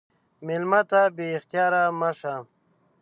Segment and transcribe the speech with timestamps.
[0.45, 2.35] مېلمه ته بې اختیاره مه شه.